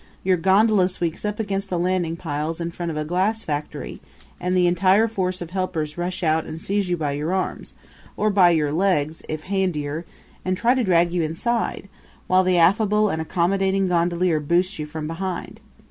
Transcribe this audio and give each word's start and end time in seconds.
your 0.23 0.35
gondola 0.35 0.89
swings 0.89 1.23
up 1.25 1.39
against 1.39 1.69
the 1.69 1.77
landing 1.77 2.15
piles 2.17 2.59
in 2.59 2.71
front 2.71 2.89
of 2.89 2.97
a 2.97 3.05
glass 3.05 3.43
factory 3.43 4.01
and 4.39 4.57
the 4.57 4.65
entire 4.65 5.07
force 5.07 5.43
of 5.43 5.51
helpers 5.51 5.95
rush 5.95 6.23
out 6.23 6.43
and 6.43 6.59
seize 6.59 6.89
you 6.89 6.97
by 6.97 7.11
your 7.11 7.31
arms 7.31 7.75
or 8.17 8.31
by 8.31 8.49
your 8.49 8.71
legs, 8.71 9.21
if 9.29 9.43
handier 9.43 10.03
and 10.43 10.57
try 10.57 10.73
to 10.73 10.83
drag 10.83 11.13
you 11.13 11.21
inside, 11.21 11.87
while 12.25 12.43
the 12.43 12.57
affable 12.57 13.09
and 13.11 13.21
accommodating 13.21 13.87
gondolier 13.87 14.39
boosts 14.39 14.79
you 14.79 14.87
from 14.87 15.05
behind. 15.05 15.61